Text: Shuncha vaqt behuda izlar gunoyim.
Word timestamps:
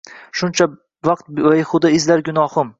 Shuncha 0.41 0.67
vaqt 1.09 1.31
behuda 1.41 1.95
izlar 2.01 2.29
gunoyim. 2.31 2.69